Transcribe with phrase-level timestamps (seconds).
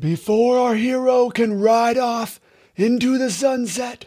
[0.00, 2.40] Before our hero can ride off
[2.74, 4.06] into the sunset,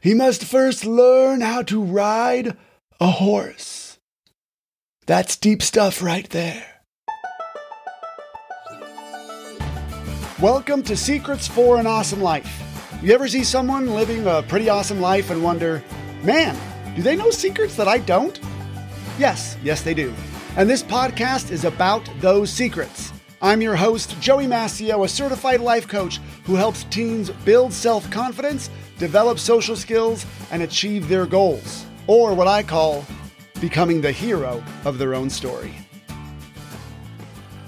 [0.00, 2.56] he must first learn how to ride
[3.00, 3.98] a horse.
[5.06, 6.64] That's deep stuff right there.
[10.40, 12.62] Welcome to Secrets for an Awesome Life.
[13.02, 15.82] You ever see someone living a pretty awesome life and wonder,
[16.22, 16.56] man,
[16.94, 18.38] do they know secrets that I don't?
[19.18, 20.14] Yes, yes, they do.
[20.56, 23.12] And this podcast is about those secrets.
[23.42, 28.70] I'm your host, Joey Mascio, a certified life coach who helps teens build self confidence,
[28.98, 33.04] develop social skills, and achieve their goals, or what I call
[33.60, 35.74] becoming the hero of their own story.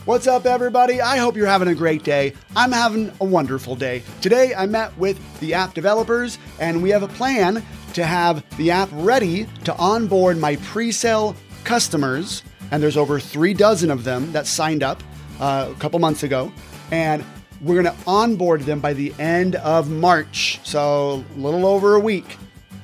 [0.06, 1.02] What's up, everybody?
[1.02, 2.32] I hope you're having a great day.
[2.56, 4.02] I'm having a wonderful day.
[4.22, 7.62] Today, I met with the app developers, and we have a plan
[7.92, 12.42] to have the app ready to onboard my pre sale customers.
[12.70, 15.02] And there's over three dozen of them that signed up
[15.40, 16.52] uh, a couple months ago.
[16.90, 17.24] And
[17.60, 20.60] we're going to onboard them by the end of March.
[20.62, 22.36] So, a little over a week.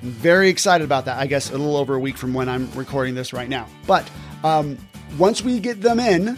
[0.03, 1.19] I'm very excited about that.
[1.19, 3.69] I guess a little over a week from when I'm recording this right now.
[3.87, 4.11] But
[4.43, 4.77] um,
[5.17, 6.37] once we get them in,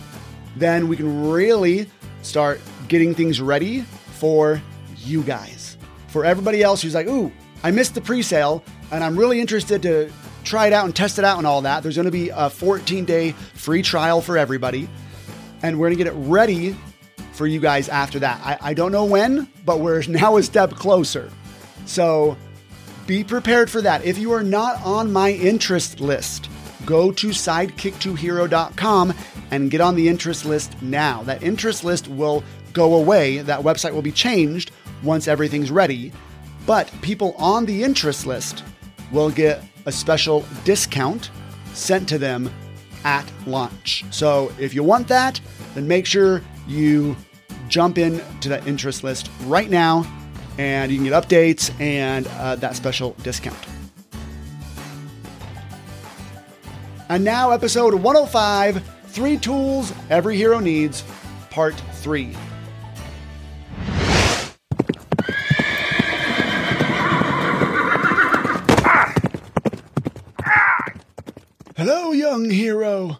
[0.54, 1.86] then we can really
[2.22, 4.60] start getting things ready for
[4.98, 5.76] you guys.
[6.08, 9.82] For everybody else who's like, ooh, I missed the pre sale and I'm really interested
[9.82, 10.10] to
[10.44, 11.82] try it out and test it out and all that.
[11.82, 14.88] There's going to be a 14 day free trial for everybody.
[15.62, 16.76] And we're to get it ready
[17.32, 18.40] for you guys after that.
[18.44, 21.30] I, I don't know when, but we're now a step closer.
[21.84, 22.36] So
[23.06, 24.04] be prepared for that.
[24.04, 26.48] If you are not on my interest list,
[26.84, 29.14] go to sidekicktohero.com
[29.50, 31.22] and get on the interest list now.
[31.22, 33.38] That interest list will go away.
[33.38, 36.12] That website will be changed once everything's ready.
[36.66, 38.64] But people on the interest list
[39.12, 41.30] will get a special discount
[41.74, 42.50] sent to them
[43.06, 44.04] at launch.
[44.10, 45.40] So if you want that,
[45.74, 47.16] then make sure you
[47.68, 50.04] jump in to that interest list right now
[50.58, 53.56] and you can get updates and uh, that special discount.
[57.08, 61.04] And now, episode 105 Three Tools Every Hero Needs,
[61.50, 62.34] Part 3.
[71.76, 73.18] Hello, young hero.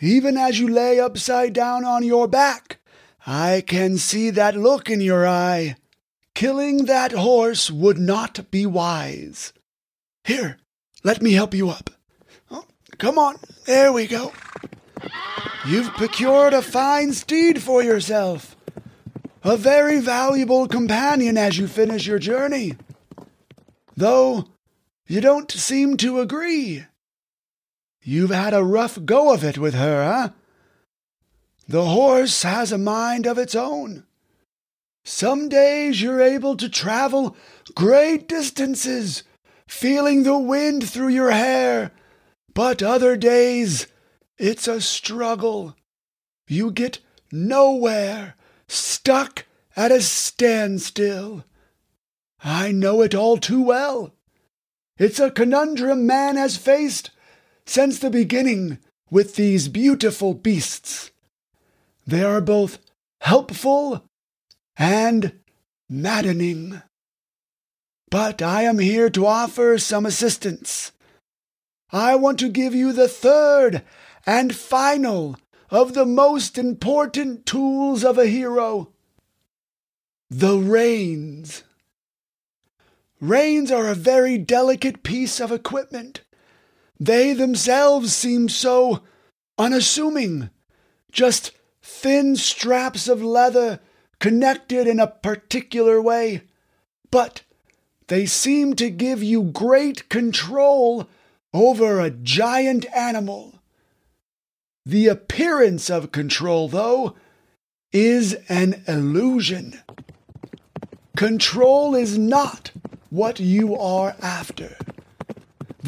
[0.00, 2.78] Even as you lay upside down on your back,
[3.26, 5.76] I can see that look in your eye.
[6.32, 9.52] Killing that horse would not be wise.
[10.24, 10.56] Here,
[11.04, 11.90] let me help you up.
[12.50, 12.64] Oh,
[12.96, 13.36] come on,
[13.66, 14.32] there we go.
[15.66, 18.56] You've procured a fine steed for yourself,
[19.44, 22.76] a very valuable companion as you finish your journey.
[23.94, 24.46] Though
[25.06, 26.86] you don't seem to agree.
[28.02, 30.30] You've had a rough go of it with her, huh?
[31.68, 34.04] The horse has a mind of its own.
[35.04, 37.36] Some days you're able to travel
[37.74, 39.22] great distances,
[39.66, 41.92] feeling the wind through your hair,
[42.54, 43.86] but other days
[44.38, 45.76] it's a struggle.
[46.46, 47.00] You get
[47.32, 48.36] nowhere,
[48.68, 49.44] stuck
[49.76, 51.44] at a standstill.
[52.42, 54.14] I know it all too well.
[54.96, 57.10] It's a conundrum man has faced
[57.68, 58.78] since the beginning
[59.10, 61.10] with these beautiful beasts.
[62.06, 62.78] They are both
[63.20, 64.04] helpful
[64.76, 65.32] and
[65.88, 66.82] maddening.
[68.10, 70.92] But I am here to offer some assistance.
[71.92, 73.82] I want to give you the third
[74.24, 75.36] and final
[75.70, 78.92] of the most important tools of a hero
[80.30, 81.64] the reins.
[83.18, 86.20] Reins are a very delicate piece of equipment.
[87.00, 89.02] They themselves seem so
[89.56, 90.50] unassuming,
[91.12, 93.80] just thin straps of leather
[94.18, 96.42] connected in a particular way.
[97.10, 97.42] But
[98.08, 101.08] they seem to give you great control
[101.54, 103.54] over a giant animal.
[104.84, 107.14] The appearance of control, though,
[107.92, 109.80] is an illusion.
[111.16, 112.70] Control is not
[113.10, 114.76] what you are after.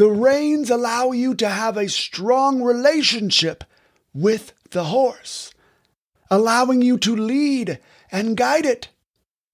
[0.01, 3.65] The reins allow you to have a strong relationship
[4.15, 5.53] with the horse,
[6.31, 7.79] allowing you to lead
[8.11, 8.89] and guide it.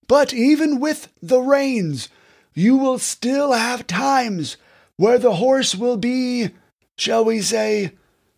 [0.07, 2.07] But even with the reins,
[2.53, 4.55] you will still have times
[4.95, 6.51] where the horse will be,
[6.97, 7.91] shall we say,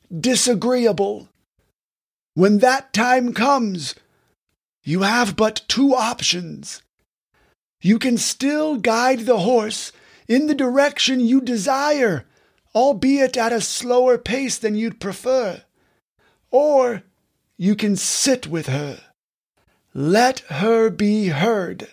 [0.09, 1.29] disagreeable.
[2.33, 3.93] When that time comes,
[4.83, 6.81] you have but two options.
[7.83, 9.91] You can still guide the horse
[10.29, 12.25] in the direction you desire,
[12.75, 15.63] albeit at a slower pace than you'd prefer.
[16.51, 17.03] Or
[17.57, 19.01] you can sit with her,
[19.93, 21.89] let her be heard.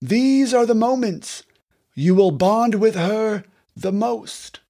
[0.00, 1.42] These are the moments
[1.94, 3.44] you will bond with her
[3.76, 4.60] the most.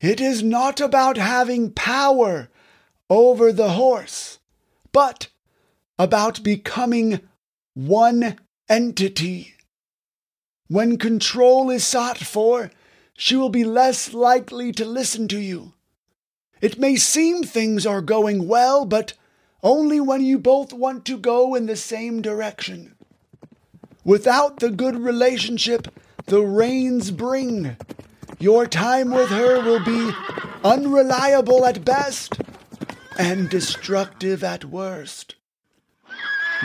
[0.00, 2.50] It is not about having power
[3.08, 4.38] over the horse,
[4.92, 5.28] but
[5.98, 7.20] about becoming
[7.74, 8.36] one
[8.68, 9.55] entity.
[10.68, 12.70] When control is sought for,
[13.14, 15.74] she will be less likely to listen to you.
[16.60, 19.12] It may seem things are going well, but
[19.62, 22.94] only when you both want to go in the same direction.
[24.04, 25.88] Without the good relationship
[26.26, 27.76] the reins bring,
[28.38, 30.10] your time with her will be
[30.64, 32.40] unreliable at best
[33.18, 35.36] and destructive at worst.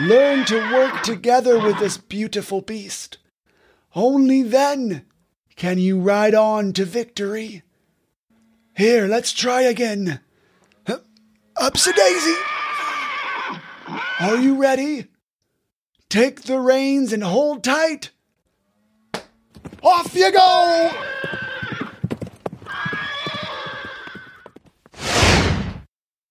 [0.00, 3.18] Learn to work together with this beautiful beast.
[3.94, 5.04] Only then
[5.56, 7.62] can you ride on to victory.
[8.74, 10.20] Here, let's try again.
[11.56, 12.34] Upsy daisy!
[14.20, 15.08] Are you ready?
[16.08, 18.10] Take the reins and hold tight.
[19.82, 20.90] Off you go!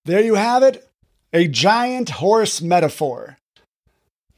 [0.06, 0.90] There you have it
[1.31, 3.38] a giant horse metaphor.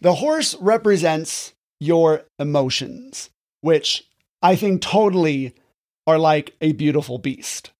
[0.01, 3.29] The horse represents your emotions,
[3.61, 4.07] which
[4.41, 5.53] I think totally
[6.07, 7.71] are like a beautiful beast.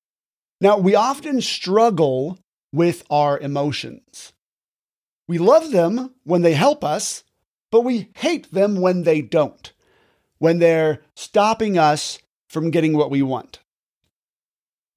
[0.61, 2.39] Now, we often struggle
[2.71, 4.33] with our emotions.
[5.27, 7.23] We love them when they help us,
[7.71, 9.71] but we hate them when they don't,
[10.37, 13.59] when they're stopping us from getting what we want.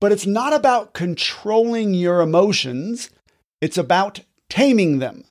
[0.01, 3.11] But it's not about controlling your emotions,
[3.61, 5.25] it's about taming them.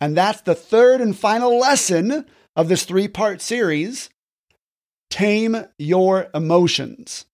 [0.00, 2.26] And that's the third and final lesson
[2.56, 4.10] of this three part series
[5.10, 7.26] tame your emotions.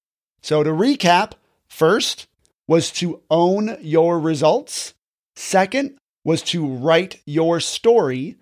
[0.43, 1.33] So, to recap,
[1.69, 2.27] first
[2.67, 4.95] was to own your results,
[5.37, 8.37] second was to write your story,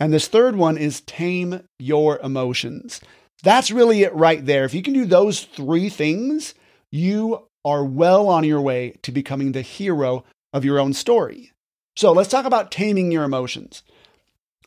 [0.00, 3.00] and this third one is tame your emotions.
[3.42, 4.64] That's really it right there.
[4.64, 6.54] If you can do those three things,
[6.90, 11.52] you are well on your way to becoming the hero of your own story.
[11.96, 13.82] So let's talk about taming your emotions.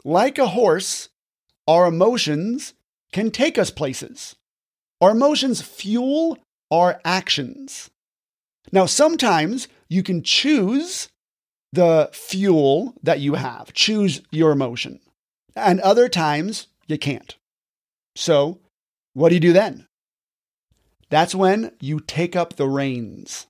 [0.03, 1.09] Like a horse,
[1.67, 2.73] our emotions
[3.11, 4.35] can take us places.
[5.01, 6.37] Our emotions fuel
[6.71, 7.89] our actions.
[8.71, 11.09] Now, sometimes you can choose
[11.71, 14.99] the fuel that you have, choose your emotion.
[15.55, 17.35] And other times you can't.
[18.15, 18.59] So,
[19.13, 19.87] what do you do then?
[21.09, 23.47] That's when you take up the reins,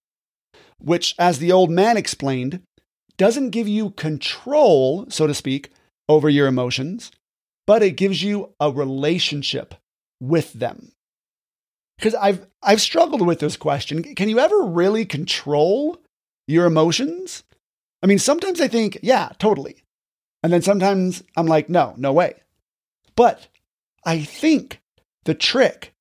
[0.79, 2.61] which, as the old man explained,
[3.17, 5.71] doesn't give you control, so to speak,
[6.09, 7.11] over your emotions,
[7.67, 9.75] but it gives you a relationship
[10.19, 10.91] with them.
[11.97, 14.03] Because I've I've struggled with this question.
[14.15, 15.97] Can you ever really control
[16.47, 17.43] your emotions?
[18.03, 19.83] I mean, sometimes I think, yeah, totally.
[20.43, 22.35] And then sometimes I'm like, no, no way.
[23.15, 23.47] But
[24.05, 24.81] I think
[25.23, 25.93] the trick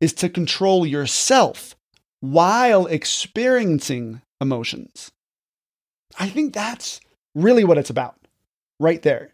[0.00, 1.76] is to control yourself
[2.20, 5.12] while experiencing emotions.
[6.18, 7.00] I think that's
[7.34, 8.16] really what it's about
[8.80, 9.32] right there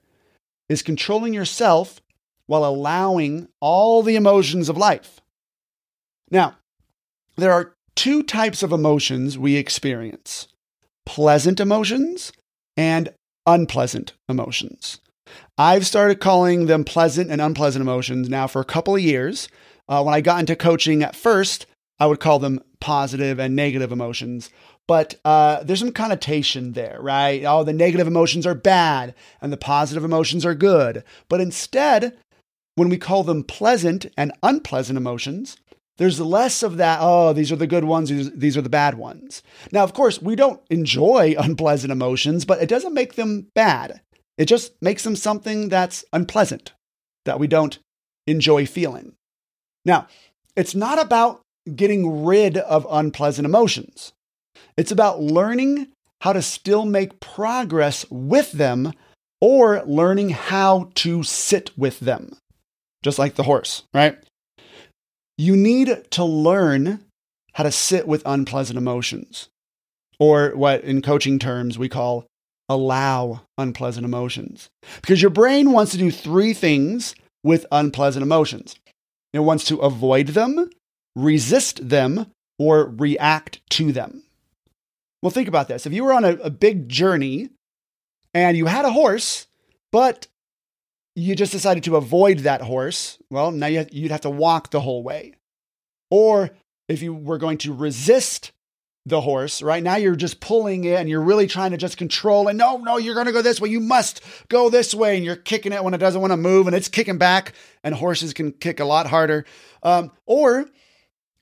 [0.68, 2.00] is controlling yourself
[2.46, 5.20] while allowing all the emotions of life.
[6.30, 6.56] Now,
[7.36, 10.48] there are two types of emotions we experience
[11.04, 12.32] pleasant emotions
[12.76, 13.10] and
[13.46, 15.00] unpleasant emotions.
[15.56, 19.48] I've started calling them pleasant and unpleasant emotions now for a couple of years
[19.88, 21.66] uh, when I got into coaching at first,
[21.98, 24.50] I would call them positive and negative emotions.
[24.88, 27.42] But uh, there's some connotation there, right?
[27.44, 31.02] Oh, the negative emotions are bad and the positive emotions are good.
[31.28, 32.16] But instead,
[32.76, 35.56] when we call them pleasant and unpleasant emotions,
[35.98, 39.42] there's less of that, oh, these are the good ones, these are the bad ones.
[39.72, 44.00] Now, of course, we don't enjoy unpleasant emotions, but it doesn't make them bad.
[44.38, 46.74] It just makes them something that's unpleasant,
[47.24, 47.78] that we don't
[48.26, 49.14] enjoy feeling.
[49.84, 50.06] Now,
[50.54, 51.40] it's not about
[51.74, 54.12] getting rid of unpleasant emotions.
[54.76, 55.88] It's about learning
[56.20, 58.92] how to still make progress with them
[59.40, 62.36] or learning how to sit with them,
[63.02, 64.18] just like the horse, right?
[65.38, 67.00] You need to learn
[67.52, 69.48] how to sit with unpleasant emotions,
[70.18, 72.26] or what in coaching terms we call
[72.68, 74.68] allow unpleasant emotions.
[75.00, 78.74] Because your brain wants to do three things with unpleasant emotions
[79.36, 80.70] it wants to avoid them,
[81.14, 82.26] resist them,
[82.58, 84.22] or react to them.
[85.26, 85.86] Well, think about this.
[85.86, 87.50] If you were on a, a big journey
[88.32, 89.48] and you had a horse,
[89.90, 90.28] but
[91.16, 95.02] you just decided to avoid that horse, well, now you'd have to walk the whole
[95.02, 95.34] way.
[96.12, 96.50] Or
[96.88, 98.52] if you were going to resist
[99.04, 99.82] the horse, right?
[99.82, 102.54] Now you're just pulling it and you're really trying to just control it.
[102.54, 103.68] No, no, you're going to go this way.
[103.68, 105.16] You must go this way.
[105.16, 107.52] And you're kicking it when it doesn't want to move and it's kicking back.
[107.82, 109.44] And horses can kick a lot harder.
[109.82, 110.66] Um, or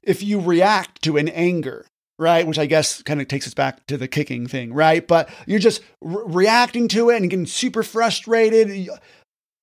[0.02, 1.84] if you react to an anger,
[2.18, 2.46] right?
[2.46, 5.06] Which I guess kind of takes us back to the kicking thing, right?
[5.06, 8.70] But you're just re- reacting to it and getting super frustrated.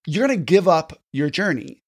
[0.05, 1.81] You're going to give up your journey.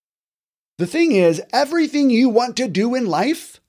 [0.77, 3.59] The thing is, everything you want to do in life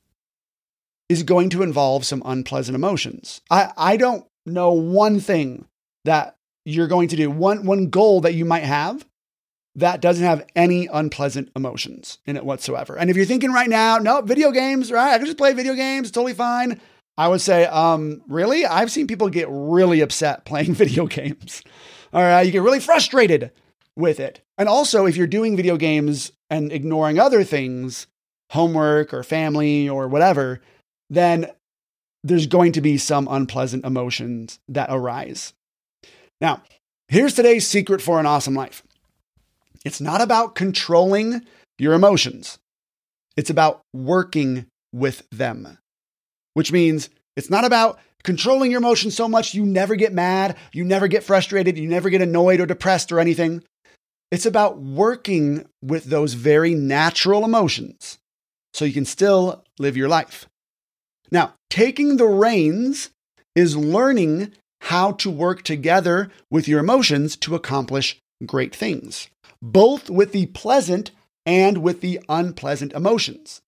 [1.08, 3.40] is going to involve some unpleasant emotions.
[3.50, 5.66] I, I don't know one thing
[6.04, 9.04] that you're going to do, one, one goal that you might have
[9.76, 12.96] that doesn't have any unpleasant emotions in it whatsoever.
[12.96, 15.14] And if you're thinking right now, no, video games, right?
[15.14, 16.80] I can just play video games, totally fine.
[17.16, 18.66] I would say, um, really?
[18.66, 21.62] I've seen people get really upset playing video games.
[22.12, 23.50] All right, you get really frustrated
[23.96, 24.40] with it.
[24.56, 28.06] And also, if you're doing video games and ignoring other things,
[28.50, 30.60] homework or family or whatever,
[31.10, 31.50] then
[32.22, 35.52] there's going to be some unpleasant emotions that arise.
[36.40, 36.62] Now,
[37.08, 38.82] here's today's secret for an awesome life
[39.84, 41.44] it's not about controlling
[41.78, 42.58] your emotions,
[43.36, 45.78] it's about working with them,
[46.54, 50.84] which means it's not about controlling your emotions so much you never get mad, you
[50.84, 53.62] never get frustrated, you never get annoyed or depressed or anything.
[54.30, 58.18] It's about working with those very natural emotions
[58.72, 60.46] so you can still live your life.
[61.30, 63.10] Now, taking the reins
[63.54, 69.28] is learning how to work together with your emotions to accomplish great things,
[69.64, 71.10] both with the pleasant
[71.46, 73.62] and with the unpleasant emotions.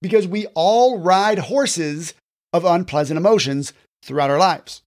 [0.00, 2.14] Because we all ride horses
[2.52, 4.82] of unpleasant emotions throughout our lives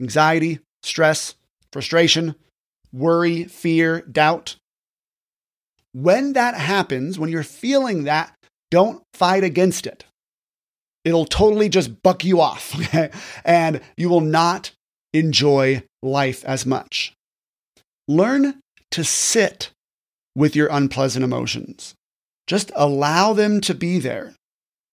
[0.00, 1.34] anxiety, stress,
[1.72, 2.34] frustration,
[2.92, 4.56] worry, fear, doubt.
[5.94, 8.34] When that happens, when you're feeling that,
[8.70, 10.04] don't fight against it.
[11.06, 13.10] It'll totally just buck you off, okay?
[13.46, 14.72] and you will not
[15.14, 17.14] enjoy life as much.
[18.06, 18.60] Learn
[18.90, 19.70] to sit
[20.36, 21.94] with your unpleasant emotions.
[22.46, 24.34] Just allow them to be there.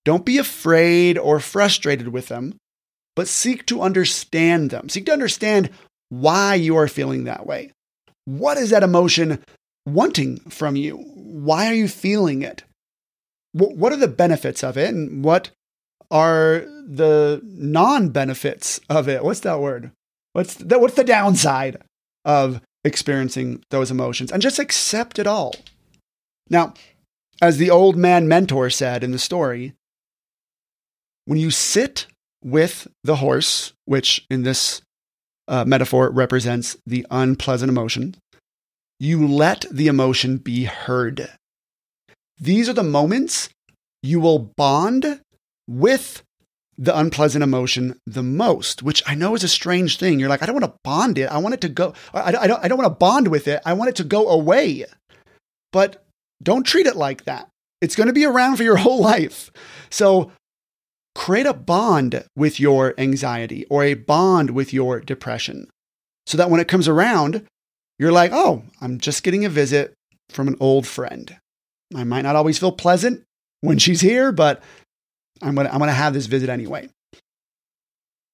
[0.06, 2.56] Don't be afraid or frustrated with them,
[3.16, 4.90] but seek to understand them.
[4.90, 5.70] Seek to understand
[6.10, 7.72] why you are feeling that way.
[8.26, 9.44] What is that emotion
[9.86, 10.98] wanting from you?
[10.98, 12.64] Why are you feeling it?
[13.52, 14.90] What are the benefits of it?
[14.90, 15.52] And what
[16.14, 19.24] are the non benefits of it.
[19.24, 19.92] What's that word?
[20.34, 21.78] What's the, what's the downside
[22.24, 24.32] of experiencing those emotions?
[24.32, 25.56] And just accept it all.
[26.50, 26.74] Now,
[27.42, 29.74] as the old man mentor said in the story,
[31.26, 32.08] when you sit
[32.44, 34.82] with the horse, which in this
[35.48, 38.16] uh, metaphor represents the unpleasant emotion,
[39.00, 41.30] you let the emotion be heard.
[42.40, 43.50] These are the moments
[44.02, 45.22] you will bond
[45.68, 46.24] with
[46.78, 50.20] the unpleasant emotion the most, which I know is a strange thing.
[50.20, 51.30] You're like, I don't want to bond it.
[51.30, 51.94] I want it to go.
[52.14, 52.64] I, I don't.
[52.64, 53.62] I don't want to bond with it.
[53.66, 54.86] I want it to go away.
[55.72, 56.04] But
[56.42, 57.50] don't treat it like that.
[57.82, 59.52] It's going to be around for your whole life.
[59.90, 60.32] So
[61.16, 65.68] create a bond with your anxiety or a bond with your depression,
[66.26, 67.46] so that when it comes around,
[68.00, 69.94] you're like, oh, I'm just getting a visit
[70.30, 71.38] from an old friend.
[71.96, 73.24] I might not always feel pleasant
[73.62, 74.62] when she's here, but
[75.42, 76.90] I'm going to I'm going to have this visit anyway.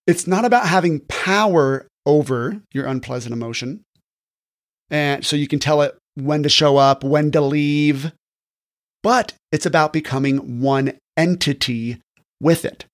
[0.07, 3.83] It's not about having power over your unpleasant emotion.
[4.89, 8.11] And so you can tell it when to show up, when to leave,
[9.03, 12.01] but it's about becoming one entity
[12.41, 12.85] with it.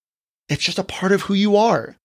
[0.49, 1.95] It's just a part of who you are.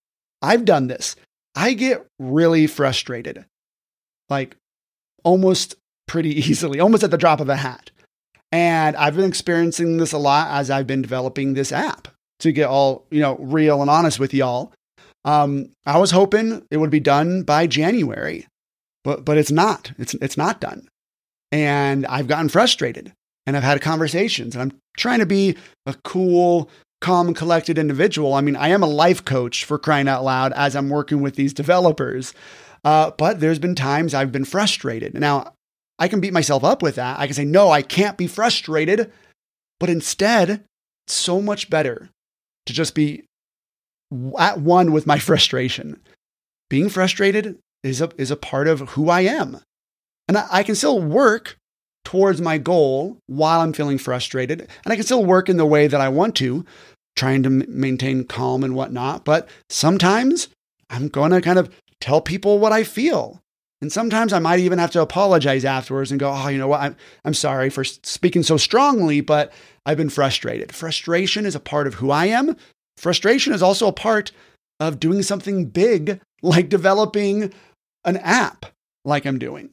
[0.41, 1.17] I've done this.
[1.55, 3.45] I get really frustrated,
[4.29, 4.57] like
[5.25, 5.75] almost
[6.07, 7.91] pretty easily, almost at the drop of a hat.
[8.53, 12.09] And I've been experiencing this a lot as I've been developing this app
[12.41, 14.73] to get all, you know, real and honest with y'all.
[15.25, 18.47] Um, I was hoping it would be done by January,
[19.05, 19.93] but but it's not.
[19.99, 20.89] It's it's not done.
[21.53, 23.13] And I've gotten frustrated
[23.47, 28.35] and I've had conversations and I'm trying to be a cool, calm collected individual.
[28.35, 31.35] I mean, I am a life coach for crying out loud as I'm working with
[31.35, 32.33] these developers.
[32.85, 35.15] Uh, but there's been times I've been frustrated.
[35.15, 35.53] Now,
[36.01, 37.21] I can beat myself up with that.
[37.21, 39.13] I can say, no, I can't be frustrated.
[39.79, 40.65] But instead,
[41.07, 42.09] it's so much better
[42.67, 43.25] to just be
[44.39, 46.01] at one with my frustration.
[46.69, 49.61] Being frustrated is a, is a part of who I am.
[50.27, 51.57] And I, I can still work
[52.05, 54.61] towards my goal while I'm feeling frustrated.
[54.61, 56.65] And I can still work in the way that I want to,
[57.17, 59.25] trying to m- maintain calm and whatnot.
[59.25, 60.49] But sometimes
[60.89, 63.40] I'm going to kind of tell people what I feel.
[63.83, 66.81] And sometimes I might even have to apologize afterwards and go, oh, you know what?
[66.81, 69.53] I'm, I'm sorry for speaking so strongly, but
[69.87, 70.75] I've been frustrated.
[70.75, 72.57] Frustration is a part of who I am,
[72.99, 74.33] frustration is also a part
[74.79, 77.53] of doing something big, like developing
[78.05, 78.67] an app,
[79.05, 79.71] like I'm doing.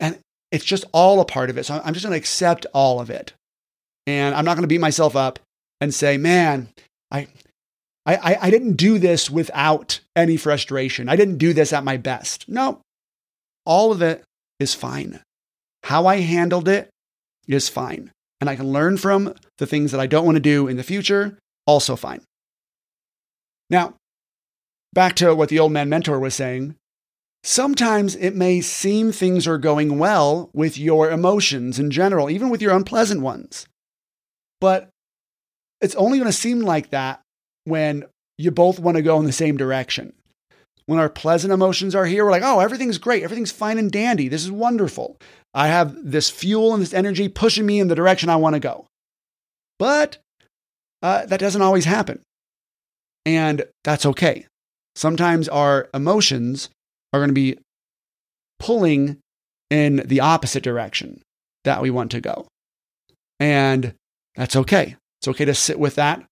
[0.00, 0.18] And
[0.50, 1.64] it's just all a part of it.
[1.64, 3.32] So I'm just going to accept all of it.
[4.06, 5.38] And I'm not going to beat myself up
[5.80, 6.68] and say, man,
[7.10, 7.28] I,
[8.04, 11.08] I, I didn't do this without any frustration.
[11.08, 12.48] I didn't do this at my best.
[12.48, 12.80] No,
[13.64, 14.22] all of it
[14.58, 15.20] is fine.
[15.84, 16.90] How I handled it
[17.46, 18.10] is fine.
[18.40, 20.82] And I can learn from the things that I don't want to do in the
[20.82, 22.22] future, also fine.
[23.70, 23.94] Now,
[24.92, 26.76] back to what the old man mentor was saying.
[27.44, 32.62] Sometimes it may seem things are going well with your emotions in general, even with
[32.62, 33.66] your unpleasant ones.
[34.60, 34.88] But
[35.80, 37.20] it's only going to seem like that
[37.64, 38.04] when
[38.38, 40.12] you both want to go in the same direction.
[40.92, 43.22] When our pleasant emotions are here, we're like, oh, everything's great.
[43.22, 44.28] Everything's fine and dandy.
[44.28, 45.16] This is wonderful.
[45.54, 48.60] I have this fuel and this energy pushing me in the direction I want to
[48.60, 48.84] go.
[49.78, 50.18] But
[51.00, 52.20] uh, that doesn't always happen.
[53.24, 54.44] And that's okay.
[54.94, 56.68] Sometimes our emotions
[57.14, 57.56] are going to be
[58.58, 59.16] pulling
[59.70, 61.22] in the opposite direction
[61.64, 62.48] that we want to go.
[63.40, 63.94] And
[64.36, 64.96] that's okay.
[65.22, 66.22] It's okay to sit with that.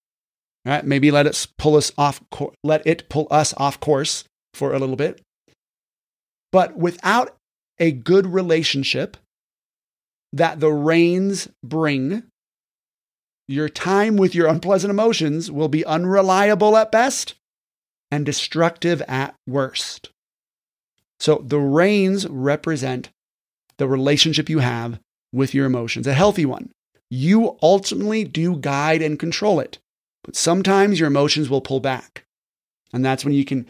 [0.67, 0.85] Right?
[0.85, 2.21] Maybe let it pull us off
[2.63, 5.21] let it pull us off course for a little bit.
[6.53, 7.37] But without
[7.79, 9.17] a good relationship
[10.33, 12.25] that the reins bring,
[13.49, 17.35] your time with your unpleasant emotions will be unreliable at best
[18.11, 20.11] and destructive at worst.
[21.19, 23.11] So the reins represent
[23.79, 25.01] the relationship you have
[25.33, 26.71] with your emotions, a healthy one.
[27.11, 29.79] You ultimately do guide and control it,
[30.23, 32.25] but sometimes your emotions will pull back.
[32.93, 33.67] And that's when you can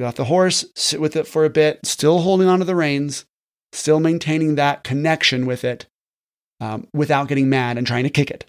[0.00, 3.24] get off the horse, sit with it for a bit, still holding onto the reins,
[3.72, 5.86] still maintaining that connection with it
[6.60, 8.44] um, without getting mad and trying to kick it.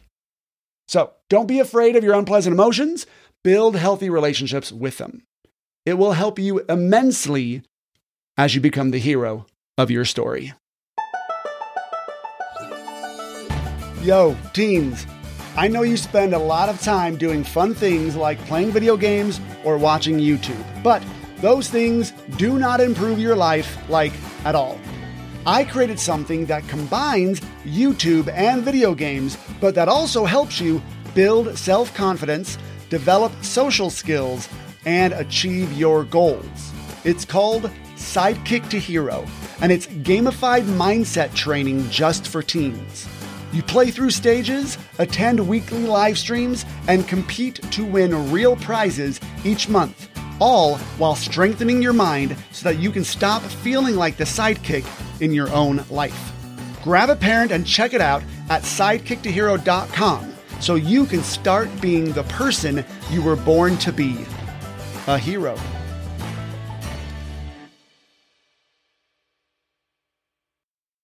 [0.88, 3.06] So don't be afraid of your unpleasant emotions.
[3.44, 5.24] Build healthy relationships with them.
[5.86, 7.62] It will help you immensely
[8.38, 9.46] as you become the hero
[9.78, 10.54] of your story.
[14.02, 15.06] Yo, teens,
[15.58, 19.40] I know you spend a lot of time doing fun things like playing video games
[19.64, 21.04] or watching YouTube, but
[21.46, 24.14] those things do not improve your life, like,
[24.46, 24.80] at all.
[25.46, 30.82] I created something that combines YouTube and video games, but that also helps you
[31.14, 32.58] build self confidence,
[32.90, 34.50] develop social skills,
[34.88, 36.72] and achieve your goals.
[37.04, 39.24] It's called Sidekick to Hero,
[39.62, 43.08] and it's gamified mindset training just for teens.
[43.54, 49.70] You play through stages, attend weekly live streams, and compete to win real prizes each
[49.70, 54.86] month all while strengthening your mind so that you can stop feeling like the sidekick
[55.22, 56.32] in your own life.
[56.84, 62.24] Grab a parent and check it out at sidekicktohero.com so you can start being the
[62.24, 64.26] person you were born to be
[65.08, 65.58] a hero.